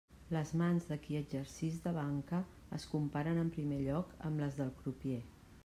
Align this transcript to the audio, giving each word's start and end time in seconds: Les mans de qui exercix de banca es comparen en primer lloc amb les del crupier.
Les 0.35 0.51
mans 0.59 0.87
de 0.91 0.95
qui 1.03 1.17
exercix 1.19 1.77
de 1.83 1.93
banca 1.97 2.41
es 2.79 2.89
comparen 2.95 3.41
en 3.45 3.55
primer 3.59 3.81
lloc 3.85 4.17
amb 4.31 4.45
les 4.45 4.61
del 4.63 4.77
crupier. 4.83 5.23